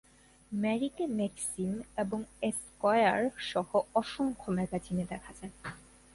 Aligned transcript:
ম্যারিকে 0.51 1.05
"Maxim" 1.17 1.71
এবং 1.97 2.19
"Esquire" 2.41 3.21
সহ 3.51 3.69
অসংখ্য 3.95 4.49
ম্যাগাজিনে 4.51 5.05
দেখা 5.09 5.31
যায়। 5.33 5.53